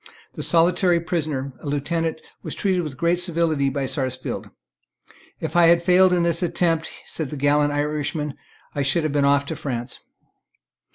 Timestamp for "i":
5.55-5.67, 8.73-8.81